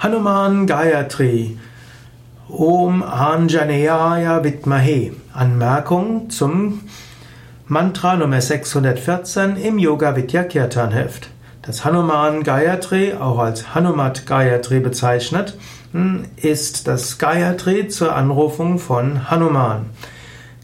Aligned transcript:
Hanuman 0.00 0.68
Gayatri. 0.68 1.58
Om 2.48 3.02
Anjaneyaya 3.02 4.44
Vidmahe. 4.44 5.12
Anmerkung 5.34 6.30
zum 6.30 6.82
Mantra 7.66 8.14
Nummer 8.14 8.40
614 8.40 9.56
im 9.56 9.76
Yoga 9.80 10.14
Vidya 10.14 10.44
Kirtan 10.44 10.92
Heft. 10.92 11.30
Das 11.62 11.84
Hanuman 11.84 12.44
Gayatri, 12.44 13.14
auch 13.14 13.40
als 13.40 13.74
Hanumat 13.74 14.24
Gayatri 14.24 14.78
bezeichnet, 14.78 15.58
hm, 15.90 16.26
ist 16.36 16.86
das 16.86 17.18
Gayatri 17.18 17.88
zur 17.88 18.14
Anrufung 18.14 18.78
von 18.78 19.28
Hanuman. 19.28 19.86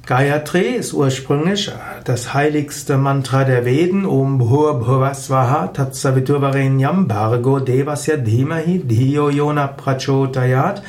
Gayatri 0.07 0.75
ist 0.77 0.93
ursprünglich 0.93 1.73
das 2.04 2.34
heiligste 2.34 2.98
Mantra 2.98 3.45
der 3.45 3.64
Veden, 3.64 4.04
Om 4.04 4.36
Bhur 4.36 4.79
Bhuvasvaha 4.79 5.68
Tatsaviturvarenyam 5.68 7.09
Bhargo 7.09 7.59
Devasya 7.59 8.18
Dhimahi 8.18 8.80
Dhiyo 8.80 9.30
Yona 9.30 9.67
Prachodayat. 9.67 10.82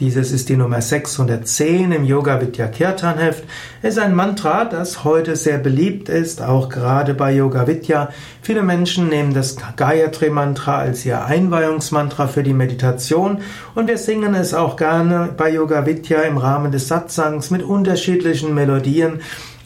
Dieses 0.00 0.32
ist 0.32 0.48
die 0.48 0.56
Nummer 0.56 0.80
610 0.80 1.92
im 1.92 2.04
Yoga 2.04 2.40
Vidya 2.40 2.68
Kirtan 2.68 3.18
Heft. 3.18 3.44
Ist 3.82 3.98
ein 3.98 4.14
Mantra, 4.14 4.64
das 4.64 5.04
heute 5.04 5.36
sehr 5.36 5.58
beliebt 5.58 6.08
ist, 6.08 6.40
auch 6.40 6.70
gerade 6.70 7.12
bei 7.12 7.34
Yoga 7.34 7.66
Vidya. 7.66 8.08
Viele 8.40 8.62
Menschen 8.62 9.10
nehmen 9.10 9.34
das 9.34 9.56
Gayatri 9.76 10.30
Mantra 10.30 10.78
als 10.78 11.04
ihr 11.04 11.22
Einweihungsmantra 11.26 12.28
für 12.28 12.42
die 12.42 12.54
Meditation 12.54 13.42
und 13.74 13.88
wir 13.88 13.98
singen 13.98 14.34
es 14.34 14.54
auch 14.54 14.76
gerne 14.76 15.34
bei 15.36 15.50
Yoga 15.50 15.84
Vidya 15.84 16.22
im 16.22 16.38
Rahmen 16.38 16.72
des 16.72 16.88
Satsangs 16.88 17.50
mit 17.50 17.62
unterschiedlichen 17.62 18.54
Melodien 18.54 19.20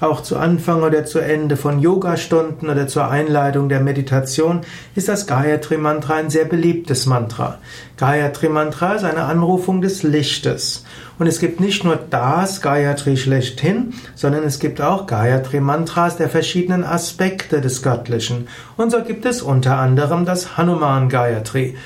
auch 0.05 0.23
zu 0.23 0.37
Anfang 0.37 0.83
oder 0.83 1.05
zu 1.05 1.19
Ende 1.19 1.57
von 1.57 1.81
Yogastunden 1.81 2.69
oder 2.69 2.87
zur 2.87 3.09
Einleitung 3.09 3.69
der 3.69 3.81
Meditation 3.81 4.61
ist 4.95 5.09
das 5.09 5.27
Gayatri 5.27 5.79
Mantra 5.79 6.15
ein 6.15 6.31
sehr 6.31 6.45
beliebtes 6.45 7.07
Mantra. 7.07 7.59
Gayatri 7.97 8.49
Mantra 8.49 8.95
ist 8.95 9.05
eine 9.05 9.25
Anrufung 9.25 9.81
des 9.81 10.03
Lichtes. 10.03 10.85
Und 11.19 11.29
es 11.29 11.39
gibt 11.39 11.61
nicht 11.61 11.85
nur 11.85 11.97
das 11.97 12.61
Gayatri 12.61 13.17
schlechthin, 13.17 13.95
sondern 14.15 14.43
es 14.43 14.59
gibt 14.59 14.81
auch 14.81 15.07
Gayatri 15.07 15.61
Mantras 15.61 16.17
der 16.17 16.29
verschiedenen 16.29 16.85
Aspekte 16.85 17.61
des 17.61 17.83
Göttlichen. 17.83 18.49
Und 18.77 18.91
so 18.91 19.03
gibt 19.03 19.25
es 19.25 19.41
unter 19.41 19.79
anderem 19.79 20.25
das 20.25 20.57
Hanuman 20.57 21.09
Gayatri. 21.09 21.77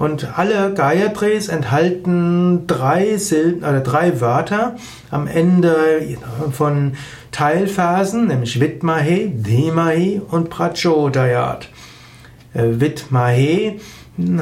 Und 0.00 0.38
alle 0.38 0.72
Gayatris 0.72 1.48
enthalten 1.48 2.66
drei 2.66 3.18
Silben 3.18 3.58
oder 3.58 3.80
drei 3.80 4.18
Wörter 4.22 4.76
am 5.10 5.26
Ende 5.26 6.16
von 6.52 6.92
Teilphasen, 7.32 8.28
nämlich 8.28 8.58
Vidmahe, 8.60 9.28
Dhimahi 9.28 10.22
und 10.26 10.48
Prachodayat. 10.48 11.68
Äh, 12.54 12.80
Vidmahe 12.80 13.74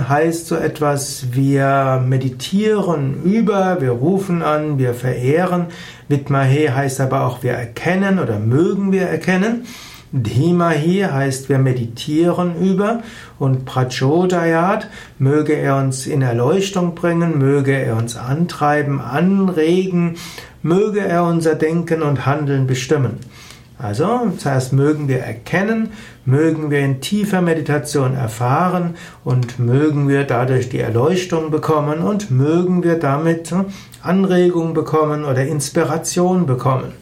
heißt 0.09 0.47
so 0.47 0.55
etwas, 0.55 1.33
wir 1.33 2.05
meditieren 2.07 3.25
über, 3.25 3.81
wir 3.81 3.91
rufen 3.91 4.43
an, 4.43 4.79
wir 4.79 4.95
verehren. 4.95 5.67
Vidmahe 6.07 6.73
heißt 6.73 7.01
aber 7.01 7.27
auch, 7.27 7.43
wir 7.43 7.55
erkennen 7.55 8.21
oder 8.21 8.39
mögen 8.39 8.93
wir 8.93 9.09
erkennen. 9.09 9.67
Dhimahi 10.13 11.07
heißt, 11.11 11.49
wir 11.49 11.59
meditieren 11.59 12.55
über 12.61 13.03
und 13.39 13.65
Prachodayat 13.65 14.89
möge 15.19 15.55
er 15.55 15.77
uns 15.77 16.07
in 16.07 16.23
Erleuchtung 16.23 16.95
bringen, 16.95 17.39
möge 17.39 17.73
er 17.73 17.97
uns 17.97 18.17
antreiben, 18.17 19.01
anregen, 19.01 20.17
möge 20.63 21.01
er 21.01 21.25
unser 21.25 21.55
Denken 21.55 22.03
und 22.03 22.27
Handeln 22.27 22.67
bestimmen. 22.67 23.19
Also, 23.81 24.33
zuerst 24.37 24.73
mögen 24.73 25.07
wir 25.07 25.19
erkennen, 25.19 25.91
mögen 26.25 26.71
wir 26.71 26.81
in 26.81 27.01
tiefer 27.01 27.41
Meditation 27.43 28.15
erfahren 28.15 28.97
und 29.25 29.61
mögen 29.61 30.09
wir 30.09 30.25
dadurch 30.25 30.69
die 30.69 30.81
Erleuchtung 30.81 31.53
bekommen 31.53 32.01
und 32.01 32.31
mögen 32.31 32.83
wir 32.83 32.99
damit 32.99 33.55
Anregung 34.03 34.75
bekommen 34.75 35.25
oder 35.25 35.47
Inspiration 35.47 36.47
bekommen. 36.47 36.93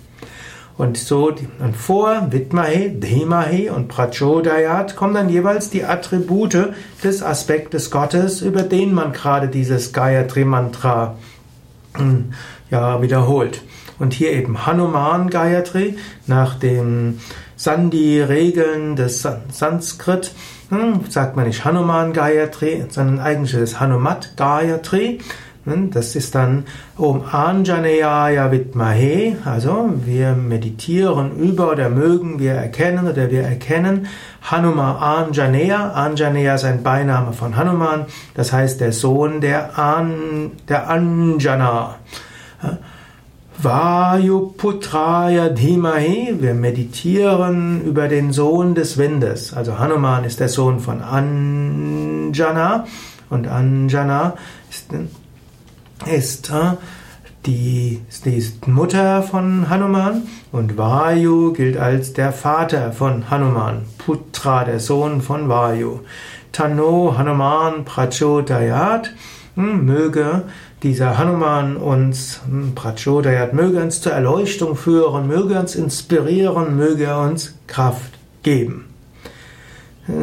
Und 0.78 0.98
so 0.98 1.32
und 1.58 1.74
vor 1.74 2.28
Vidmahe, 2.30 2.90
Dhimahe 2.90 3.72
und 3.72 3.88
Prachodayat 3.88 4.94
kommen 4.94 5.14
dann 5.14 5.30
jeweils 5.30 5.70
die 5.70 5.84
Attribute 5.84 6.74
des 7.02 7.22
Aspektes 7.22 7.90
Gottes, 7.90 8.42
über 8.42 8.62
den 8.62 8.92
man 8.92 9.12
gerade 9.12 9.48
dieses 9.48 9.94
Gayatri 9.94 10.44
Mantra 10.44 11.16
hm, 11.94 12.32
ja, 12.70 13.00
wiederholt. 13.00 13.62
Und 13.98 14.12
hier 14.12 14.32
eben 14.32 14.66
Hanuman 14.66 15.30
Gayatri 15.30 15.96
nach 16.26 16.58
den 16.58 17.20
Sandhi-Regeln 17.56 18.96
des 18.96 19.26
Sanskrit 19.50 20.32
hm, 20.68 21.00
sagt 21.08 21.36
man 21.36 21.46
nicht 21.46 21.64
Hanuman 21.64 22.12
Gayatri, 22.12 22.84
sondern 22.90 23.20
eigentlich 23.20 23.54
ist 23.54 23.60
es 23.60 23.80
Hanumat 23.80 24.36
Gayatri. 24.36 25.20
Hm, 25.66 25.90
das 25.90 26.14
ist 26.14 26.36
dann 26.36 26.64
Om 26.96 27.22
Anjaneyaya 27.32 28.52
Vidmahe, 28.52 29.36
also 29.44 29.90
wir 30.04 30.32
meditieren 30.34 31.36
über 31.38 31.72
oder 31.72 31.88
mögen 31.88 32.38
wir 32.38 32.52
erkennen 32.52 33.08
oder 33.08 33.32
wir 33.32 33.42
erkennen 33.42 34.06
Hanuma 34.48 34.98
Anjaneya. 34.98 35.90
Anjaneya 35.90 36.54
ist 36.54 36.64
ein 36.64 36.84
Beiname 36.84 37.32
von 37.32 37.56
Hanuman, 37.56 38.04
das 38.34 38.52
heißt 38.52 38.80
der 38.80 38.92
Sohn 38.92 39.40
der, 39.40 39.76
An, 39.76 40.52
der 40.68 40.88
Anjana. 40.88 41.96
Vayuputraya 43.58 45.48
Dhimahi, 45.48 46.36
wir 46.38 46.54
meditieren 46.54 47.82
über 47.82 48.06
den 48.06 48.30
Sohn 48.32 48.76
des 48.76 48.98
Windes. 48.98 49.52
Also 49.52 49.80
Hanuman 49.80 50.22
ist 50.22 50.38
der 50.38 50.48
Sohn 50.48 50.78
von 50.78 51.02
Anjana 51.02 52.86
und 53.30 53.48
Anjana 53.48 54.34
ist 54.70 54.92
ist 56.04 56.52
die, 57.46 58.02
die 58.24 58.52
Mutter 58.66 59.22
von 59.22 59.68
Hanuman 59.70 60.22
und 60.52 60.76
Vayu 60.76 61.52
gilt 61.52 61.76
als 61.76 62.12
der 62.12 62.32
Vater 62.32 62.92
von 62.92 63.30
Hanuman, 63.30 63.82
Putra, 63.98 64.64
der 64.64 64.80
Sohn 64.80 65.20
von 65.20 65.48
Vayu. 65.48 66.00
Tano 66.52 67.14
Hanuman 67.16 67.84
Prachodayat, 67.84 69.12
hm, 69.54 69.84
möge 69.84 70.42
dieser 70.82 71.18
Hanuman 71.18 71.76
uns, 71.76 72.40
hm, 72.48 72.74
Prachodayat, 72.74 73.52
möge 73.52 73.80
uns 73.80 74.00
zur 74.00 74.12
Erleuchtung 74.12 74.74
führen, 74.74 75.28
möge 75.28 75.58
uns 75.58 75.74
inspirieren, 75.74 76.76
möge 76.76 77.16
uns 77.16 77.54
Kraft 77.66 78.12
geben. 78.42 78.86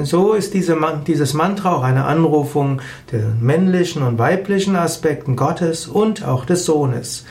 So 0.03 0.33
ist 0.33 0.53
diese, 0.53 0.77
dieses 1.05 1.33
Mantra 1.33 1.75
auch 1.75 1.83
eine 1.83 2.05
Anrufung 2.05 2.81
der 3.11 3.33
männlichen 3.39 4.01
und 4.01 4.17
weiblichen 4.17 4.75
Aspekten 4.75 5.35
Gottes 5.35 5.87
und 5.87 6.25
auch 6.25 6.45
des 6.45 6.65
Sohnes. 6.65 7.25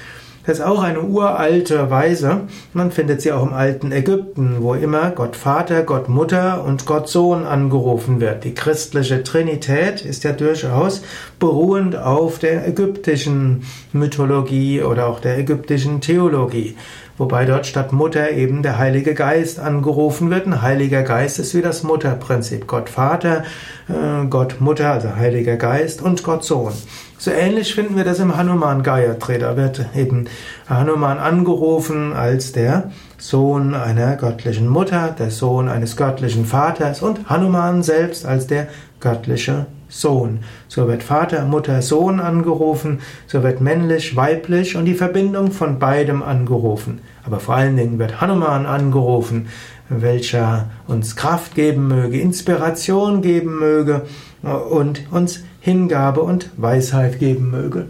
Das 0.45 0.59
ist 0.59 0.65
auch 0.65 0.83
eine 0.83 1.03
uralte 1.03 1.91
Weise. 1.91 2.43
Man 2.73 2.91
findet 2.91 3.23
sie 3.23 3.31
auch 3.31 3.47
im 3.47 3.53
alten 3.53 3.93
Ägypten, 3.93 4.57
wo 4.61 4.75
immer 4.75 5.11
Gott 5.11 5.37
Vater, 5.37 5.85
Gott 5.85 6.09
Mutter 6.09 6.65
und 6.65 6.85
Gott 6.85 7.09
Sohn 7.09 7.47
angerufen 7.47 8.21
wird. 8.21 8.43
Die 8.43 8.55
christliche 8.55 9.23
Trinität 9.23 10.05
ist 10.05 10.25
ja 10.25 10.33
durchaus 10.33 11.03
beruhend 11.39 11.97
auf 11.97 12.41
der 12.41 12.67
ägyptischen 12.67 13.63
Mythologie 13.93 14.83
oder 14.83 15.07
auch 15.07 15.21
der 15.21 15.39
ägyptischen 15.39 16.01
Theologie 16.01 16.77
wobei 17.19 17.45
dort 17.45 17.67
statt 17.67 17.93
Mutter 17.93 18.33
eben 18.33 18.63
der 18.63 18.79
Heilige 18.79 19.15
Geist 19.15 19.61
angerufen 19.61 20.31
wird. 20.31 20.47
Ein 20.47 20.63
Heiliger 20.63 21.03
Geist 21.03 21.39
ist 21.39 21.55
wie 21.55 21.63
das 21.63 21.83
Mutterprinzip. 21.83 22.67
Gott 22.67 22.89
Vater, 22.89 23.45
äh, 23.89 24.27
Gott 24.29 24.61
Mutter, 24.61 24.91
also 24.93 25.15
Heiliger 25.15 25.57
Geist 25.57 26.03
und 26.03 26.23
Gott 26.25 26.45
Sohn. 26.45 26.73
So 27.25 27.31
ähnlich 27.31 27.73
finden 27.77 27.95
wir 27.95 28.03
das 28.03 28.19
im 28.19 28.37
Hanuman 28.37 28.83
Gayatri. 28.83 29.39
Da 29.39 29.57
wird 29.57 29.87
eben 29.95 30.25
Hanuman 30.69 31.19
angerufen 31.19 32.13
als 32.15 32.51
der 32.51 32.91
Sohn 33.17 33.77
einer 33.77 34.17
göttlichen 34.17 34.67
Mutter, 34.67 35.15
der 35.17 35.31
Sohn 35.31 35.69
eines 35.69 35.97
göttlichen 35.97 36.45
Vaters 36.45 37.01
und 37.01 37.31
Hanuman 37.31 37.85
selbst 37.85 38.27
als 38.27 38.49
der 38.49 38.67
göttliche 38.99 39.67
Sohn. 39.89 40.41
So 40.67 40.89
wird 40.89 41.05
Vater, 41.05 41.45
Mutter, 41.45 41.81
Sohn 41.81 42.19
angerufen, 42.19 42.99
so 43.29 43.45
wird 43.45 43.61
männlich, 43.61 44.17
weiblich 44.17 44.75
und 44.77 44.87
die 44.87 44.95
Verbindung 44.95 45.53
von 45.53 45.79
beidem 45.79 46.25
angerufen. 46.25 47.03
Aber 47.25 47.39
vor 47.39 47.55
allen 47.55 47.77
Dingen 47.77 48.01
wird 48.01 48.21
Hanuman 48.21 48.67
angerufen, 48.67 49.47
welcher 49.89 50.71
uns 50.89 51.15
Kraft 51.15 51.55
geben 51.55 51.87
möge, 51.87 52.19
Inspiration 52.19 53.23
geben 53.23 53.61
möge 53.61 54.07
und 54.43 55.05
uns 55.13 55.45
Hingabe 55.65 56.23
und 56.23 56.51
Weisheit 56.57 57.21
geben 57.21 57.53
möge. 57.53 57.87